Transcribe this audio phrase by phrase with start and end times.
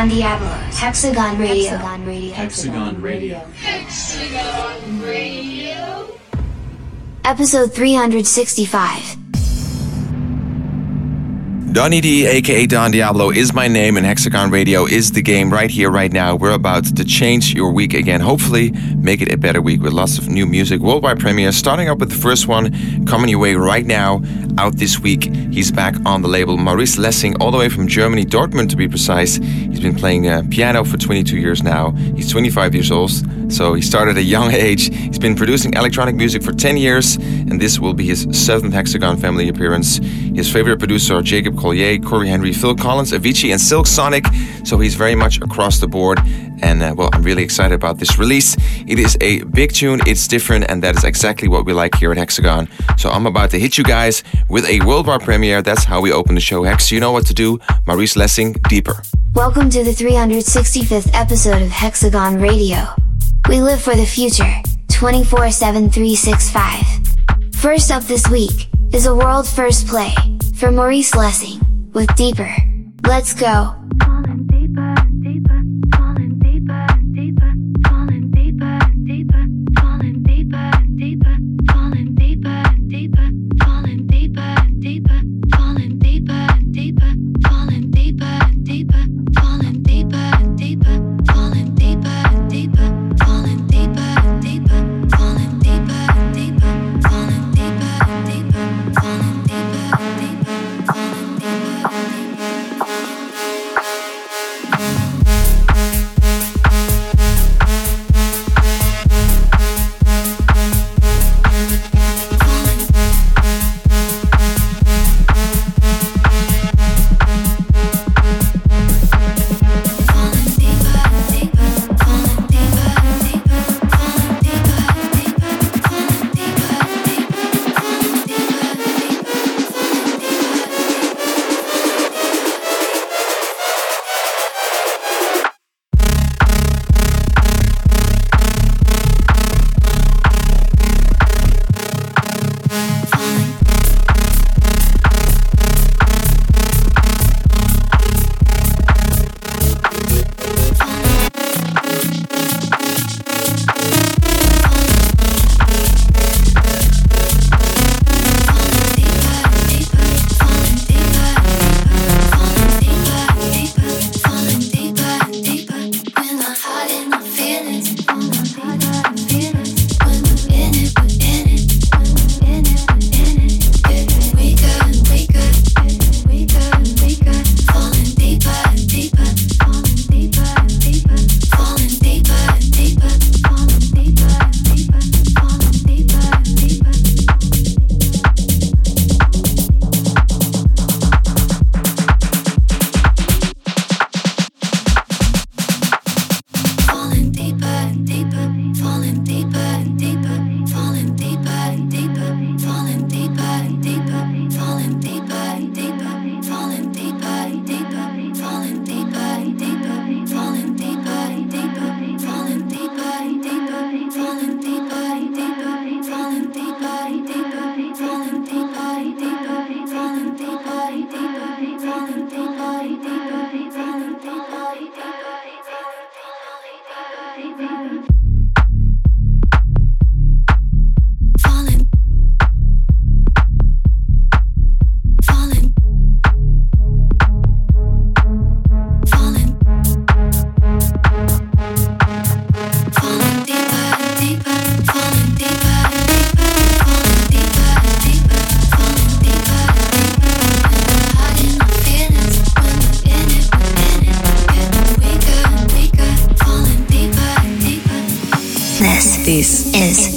[0.00, 1.76] Don Diablo, Hexagon Radio.
[1.76, 2.32] Hexagon Radio.
[2.32, 3.36] Hexagon Radio.
[3.52, 6.18] Hexagon Radio.
[7.22, 9.29] Episode 365.
[11.72, 15.70] Donny D, aka Don Diablo, is my name, and Hexagon Radio is the game right
[15.70, 16.34] here, right now.
[16.34, 18.20] We're about to change your week again.
[18.20, 21.54] Hopefully, make it a better week with lots of new music, worldwide premieres.
[21.54, 24.20] Starting up with the first one coming your way right now,
[24.58, 25.32] out this week.
[25.52, 26.56] He's back on the label.
[26.56, 29.36] Maurice Lessing, all the way from Germany, Dortmund to be precise.
[29.36, 31.92] He's been playing uh, piano for 22 years now.
[32.16, 33.12] He's 25 years old,
[33.50, 34.94] so he started at a young age.
[34.94, 39.16] He's been producing electronic music for 10 years, and this will be his seventh Hexagon
[39.16, 39.98] family appearance.
[39.98, 44.26] His favorite producer, are Jacob Collier, Cory Henry, Phil Collins, Avicii, and Silk Sonic.
[44.64, 46.20] So he's very much across the board.
[46.62, 48.56] And uh, well, I'm really excited about this release.
[48.86, 52.12] It is a big tune, it's different, and that is exactly what we like here
[52.12, 52.68] at Hexagon.
[52.98, 55.62] So I'm about to hit you guys with a worldwide premiere.
[55.62, 56.62] That's how we open the show.
[56.64, 57.58] Hex, you know what to do.
[57.86, 59.02] Maurice Lessing, Deeper.
[59.34, 63.09] Welcome to the 365th episode of Hexagon Radio.
[63.48, 64.52] We live for the future,
[64.92, 67.54] 24 7 365.
[67.54, 70.12] First up this week is a world first play
[70.56, 71.60] for Maurice Lessing,
[71.92, 72.54] with Deeper.
[73.04, 73.79] Let's go!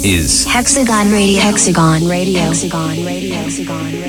[0.04, 1.40] is Hexagon Radio.
[1.40, 2.40] Hexagon Radio.
[2.40, 3.36] Hexagon Radio.
[3.36, 4.03] Hexagon Radio.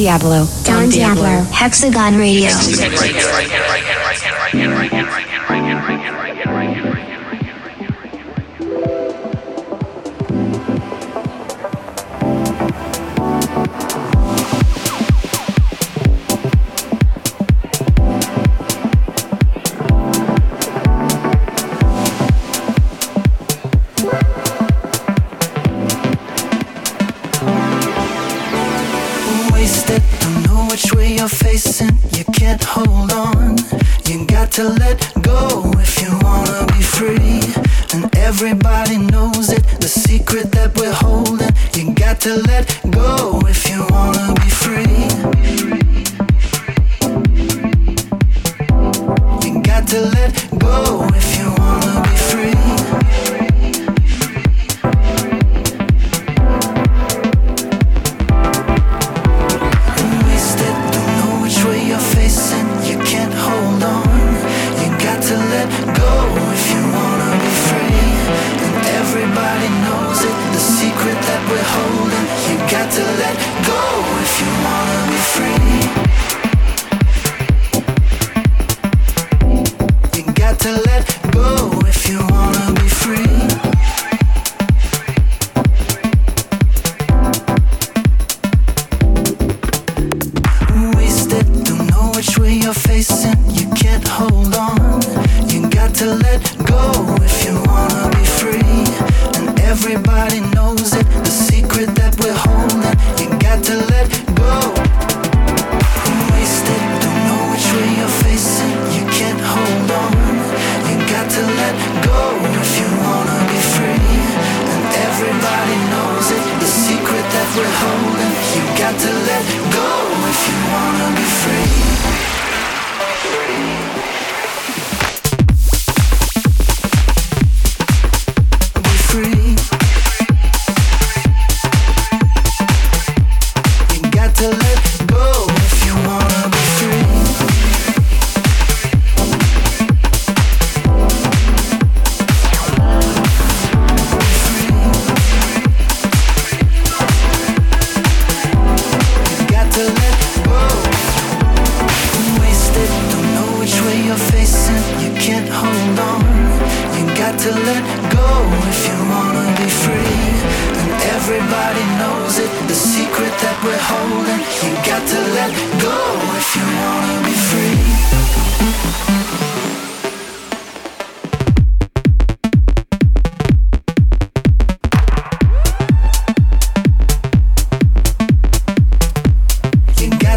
[0.00, 0.48] Diablo.
[0.64, 1.46] Don Diablo.
[1.52, 2.48] Hexagon Radio.
[2.48, 3.89] Hexagon Radio.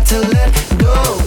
[0.06, 1.23] To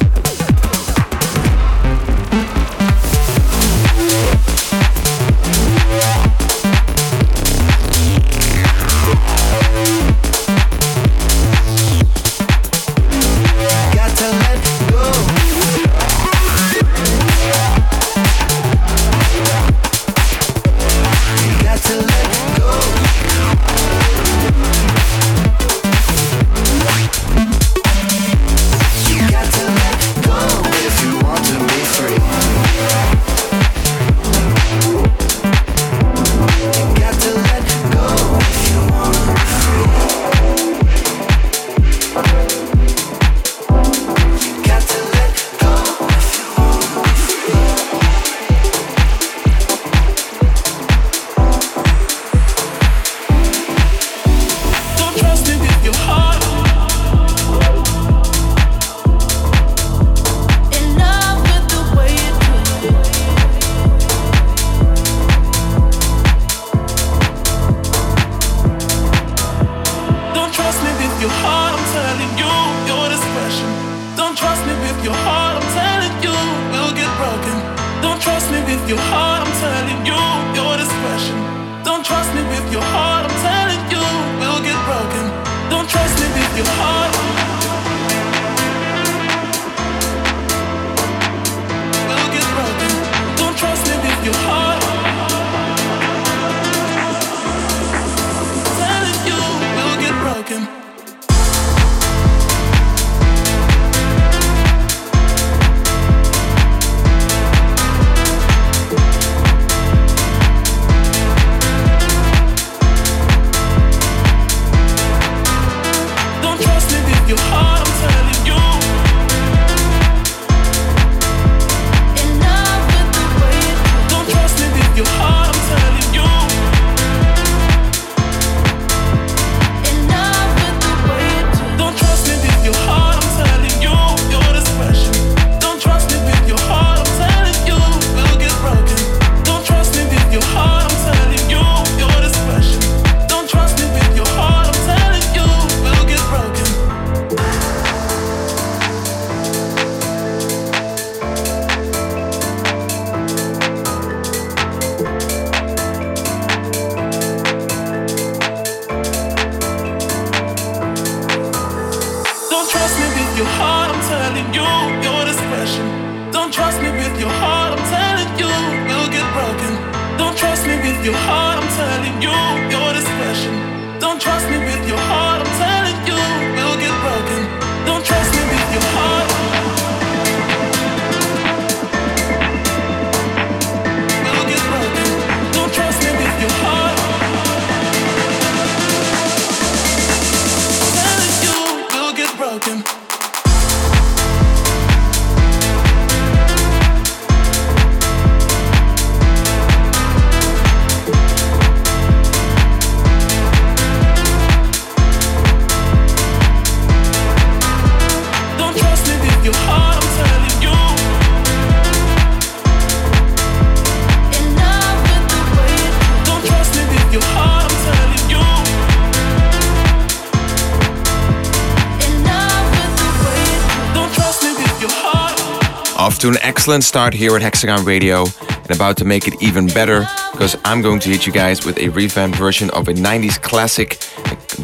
[226.29, 230.55] an excellent start here at Hexagon Radio and about to make it even better because
[230.63, 233.99] I'm going to hit you guys with a revamped version of a 90s classic,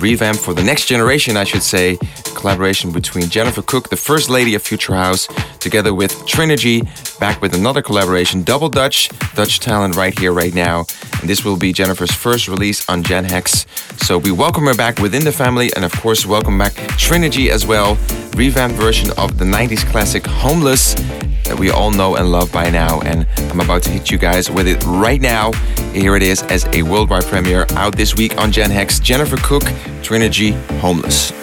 [0.02, 1.96] revamp for the next generation, I should say.
[2.34, 5.28] Collaboration between Jennifer Cook, the first lady of Future House,
[5.60, 6.82] together with Trinergy,
[7.20, 10.84] back with another collaboration, Double Dutch, Dutch talent right here, right now.
[11.20, 13.64] And this will be Jennifer's first release on Gen Hex.
[13.98, 17.64] So we welcome her back within the family and, of course, welcome back Trinergy as
[17.64, 17.96] well.
[18.34, 20.96] Revamped version of the 90s classic Homeless
[21.52, 23.00] that we all know and love by now.
[23.02, 25.52] And I'm about to hit you guys with it right now.
[25.92, 29.62] Here it is as a worldwide premiere out this week on Gen Hex Jennifer Cook,
[30.02, 31.41] Trinergy Homeless.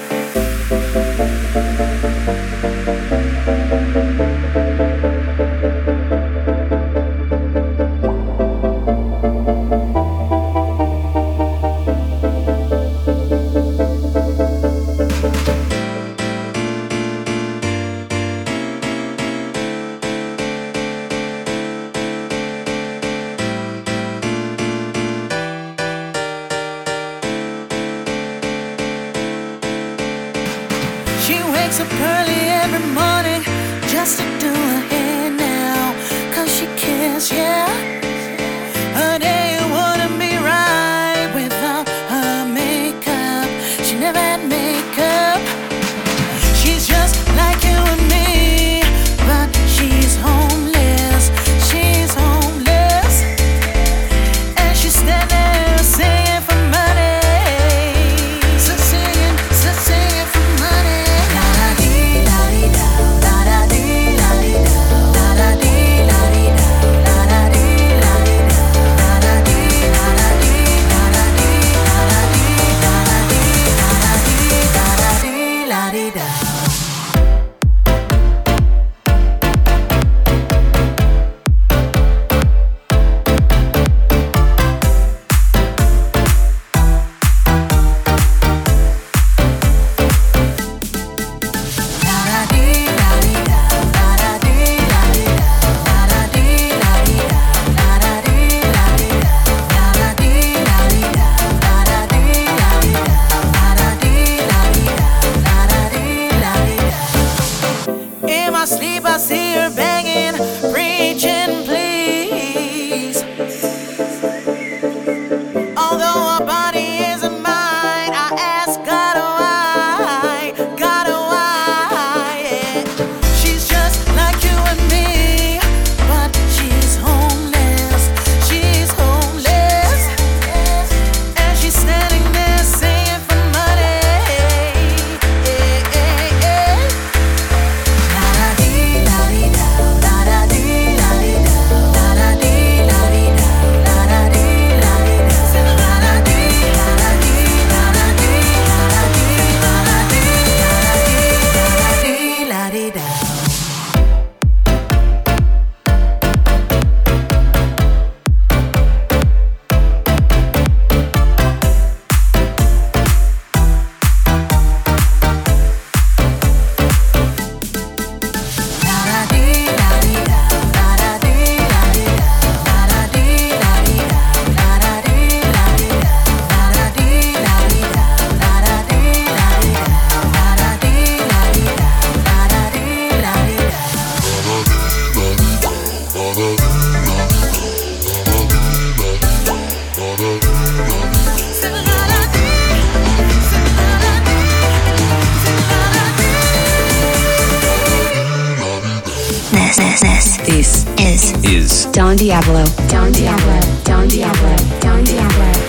[202.00, 202.64] Don Diablo.
[202.88, 203.60] Don Diablo.
[203.84, 204.56] Don Diablo.
[204.80, 205.69] Don Diablo.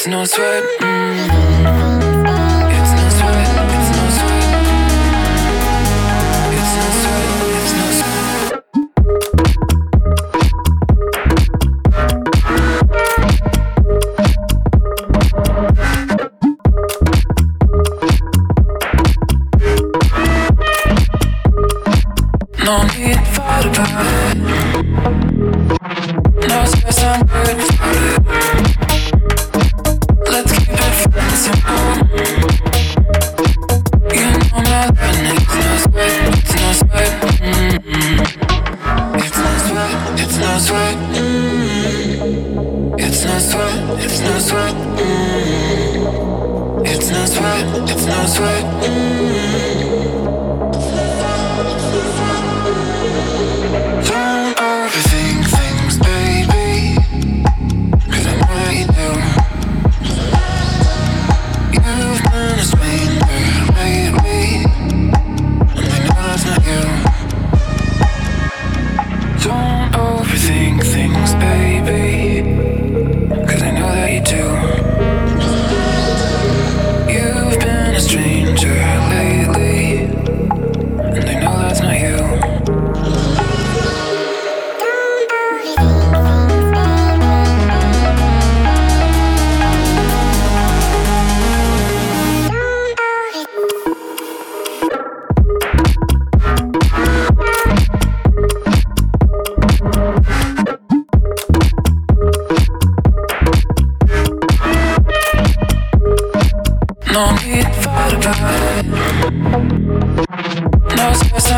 [0.00, 0.64] it's no sweat.
[0.80, 1.79] mm It's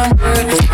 [0.03, 0.72] No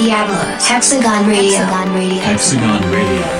[0.00, 3.39] Diablo, Hexagon Radio, Hexagon Radio, Hexagon Radio.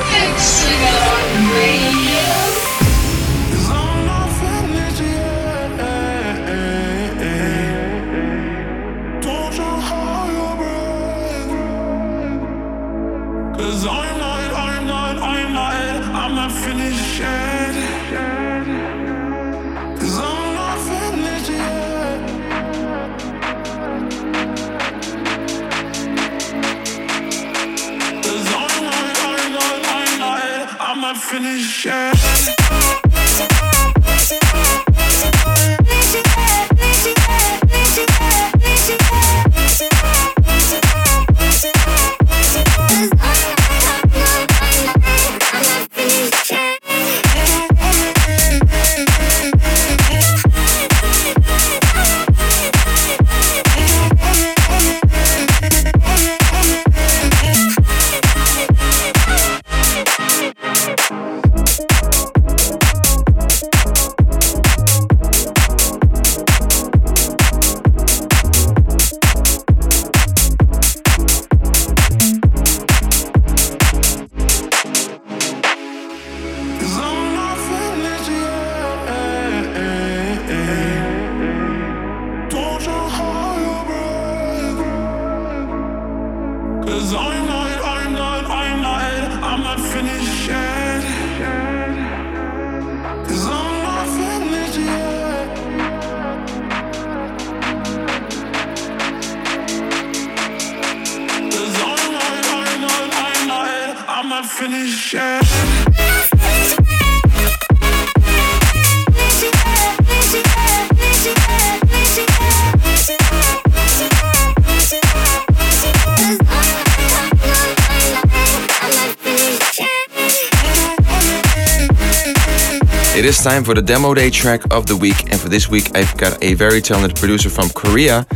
[123.60, 126.42] Time for the demo day track of the week, and for this week, I've got
[126.42, 128.26] a very talented producer from Korea.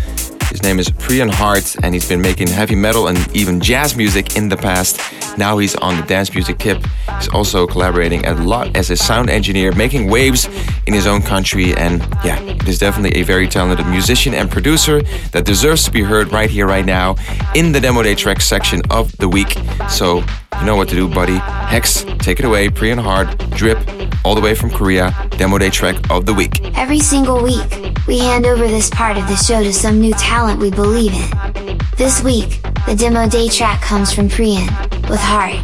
[0.50, 4.36] His name is Priyan Hart, and he's been making heavy metal and even jazz music
[4.36, 5.00] in the past.
[5.38, 6.84] Now he's on the dance music tip.
[7.18, 10.46] He's also collaborating a lot as a sound engineer, making waves
[10.86, 11.74] in his own country.
[11.74, 15.00] And yeah, is definitely a very talented musician and producer
[15.32, 17.16] that deserves to be heard right here, right now,
[17.54, 19.56] in the demo day track section of the week.
[19.88, 20.22] So
[20.60, 21.38] you know what to do, buddy.
[21.38, 22.68] Hex, take it away.
[22.68, 23.78] Priyan Hart, Drip,
[24.24, 26.60] all the way from Korea, demo day track of the week.
[26.76, 27.70] Every single week,
[28.06, 31.78] we hand over this part of the show to some new talent we believe in.
[31.96, 34.68] This week, the demo day track comes from Priyan,
[35.08, 35.62] with Heart.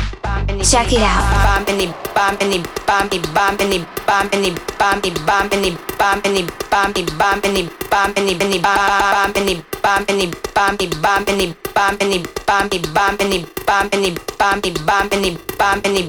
[0.65, 2.00] Check it out.
[2.21, 3.79] Bumpity bumpity bumpy
[4.09, 8.35] bumpity bumpity bumpy bumpity bumpity bumpy bumpity bumpity
[9.11, 9.55] bumpity
[9.85, 15.31] bumpity bumpity bumpy bumpity bumpity bumpy bumpity bumpity bumpy bumpity
[15.61, 16.03] bumpity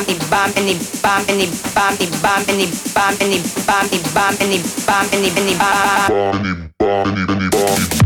[0.00, 7.26] bumpity bumpy bumpity bumpity bumpy bumpity bumpity bumpy bumpity bumpity bumpity Bonnie, Bonnie, Bonnie, Bonnie.
[7.26, 7.99] bumpity bumpity bumpy bumpity bumpity bumpy bumpity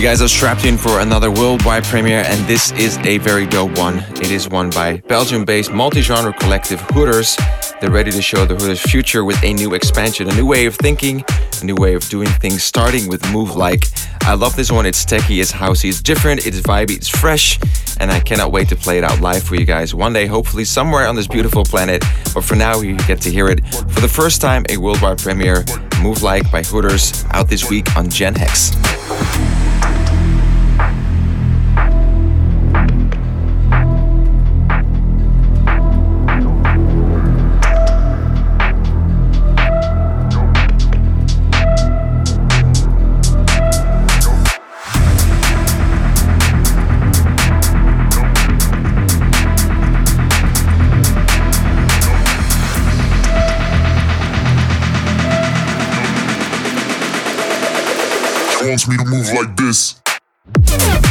[0.00, 3.76] you guys are strapped in for another worldwide premiere, and this is a very dope
[3.76, 3.98] one.
[4.12, 7.36] It is one by Belgium based multi genre collective Hooters.
[7.82, 10.74] They're ready to show the Hooters future with a new expansion, a new way of
[10.76, 11.22] thinking,
[11.60, 13.84] a new way of doing things, starting with Move Like.
[14.22, 14.86] I love this one.
[14.86, 17.58] It's techy, it's housey, it's different, it's vibey, it's fresh,
[18.00, 20.64] and I cannot wait to play it out live for you guys one day, hopefully
[20.64, 22.02] somewhere on this beautiful planet.
[22.32, 25.62] But for now, you get to hear it for the first time, a worldwide premiere.
[26.00, 28.70] Move Like by Hooters, out this week on Gen Hex.
[58.90, 61.09] Me to move like this.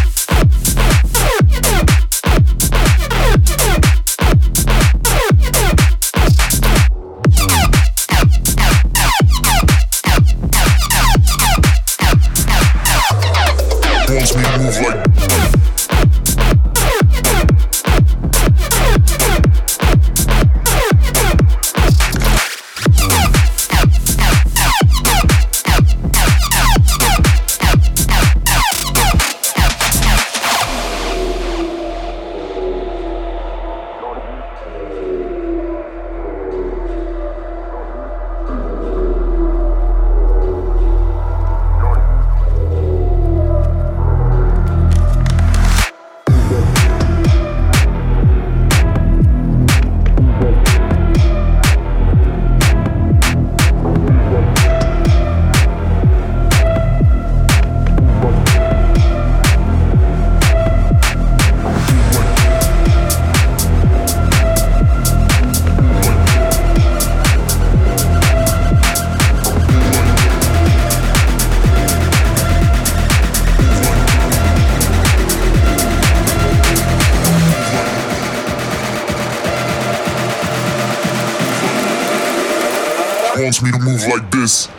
[84.39, 84.78] Move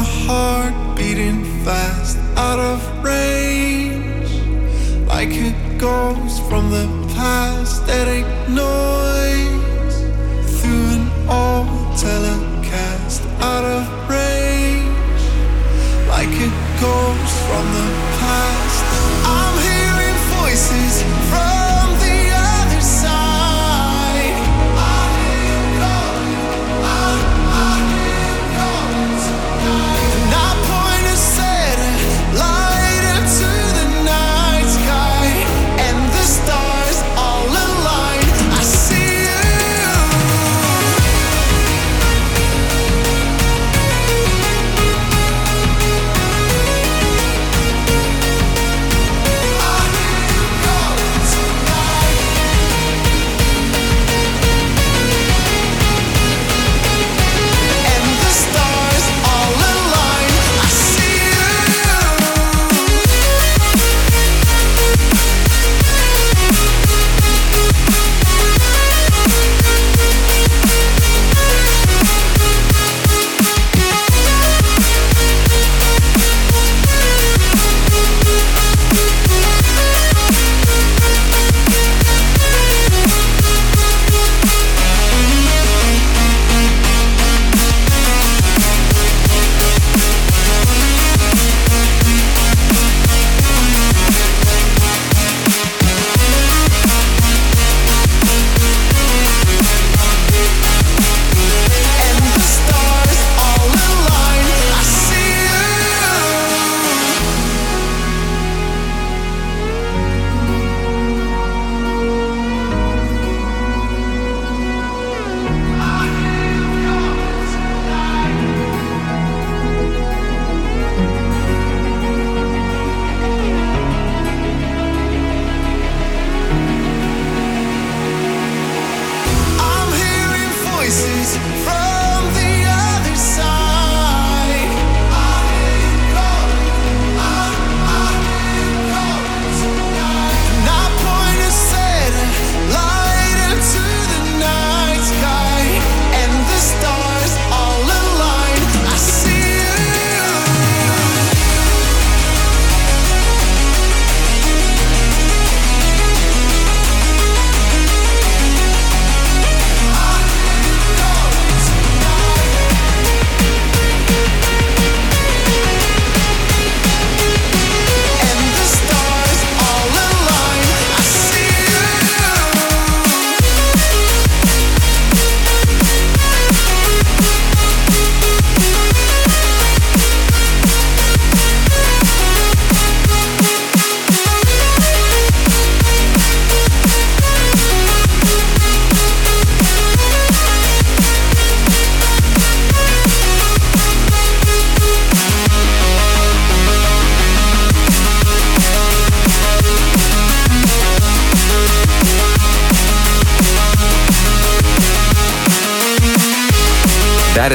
[0.00, 4.32] my heart beating fast out of range.
[5.06, 9.94] Like it goes from the past, that ignores
[10.58, 15.24] through an old telecast out of range.
[16.08, 17.88] Like it goes from the
[18.20, 18.84] past,
[19.36, 21.49] I'm hearing voices from.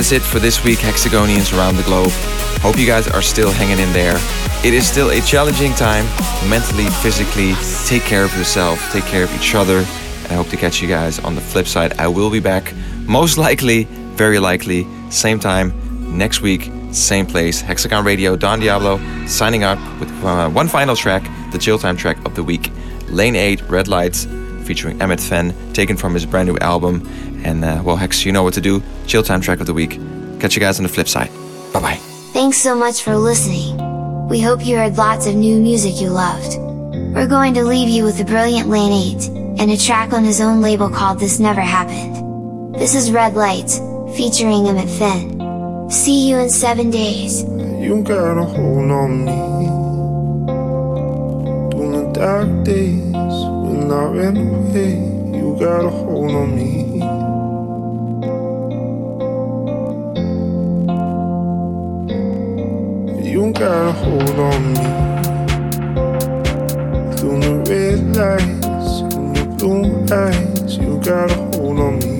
[0.06, 2.12] Is it for this week, Hexagonians around the globe.
[2.62, 4.18] Hope you guys are still hanging in there.
[4.64, 6.06] It is still a challenging time,
[6.48, 7.56] mentally, physically.
[7.88, 10.88] Take care of yourself, take care of each other, and I hope to catch you
[10.88, 11.94] guys on the flip side.
[11.94, 12.72] I will be back,
[13.08, 15.74] most likely, very likely, same time
[16.16, 17.60] next week, same place.
[17.62, 22.24] Hexagon Radio, Don Diablo, signing up with uh, one final track, the chill time track
[22.26, 22.72] of the week,
[23.08, 24.28] Lane 8, Red Lights,
[24.66, 27.08] featuring Emmit Fenn, taken from his brand new album.
[27.46, 28.82] And uh, well, Hex, you know what to do.
[29.08, 30.00] Chill time track of the week.
[30.40, 31.30] Catch you guys on the flip side.
[31.72, 32.00] Bye bye.
[32.34, 33.78] Thanks so much for listening.
[34.28, 36.58] We hope you heard lots of new music you loved.
[37.16, 40.42] We're going to leave you with the brilliant Lane 8, and a track on his
[40.42, 42.76] own label called This Never Happened.
[42.76, 43.80] This is Red Lights,
[44.18, 45.90] featuring Emmit Fenn.
[45.90, 47.44] See you in seven days.
[47.44, 49.68] You got a hold on me
[51.72, 53.15] During the dark days
[53.86, 54.96] when I ran away
[55.38, 56.96] You got a hold on me.
[63.32, 64.86] You got a hold on me.
[67.18, 72.15] Through the red lights and your blue eyes You got a hold on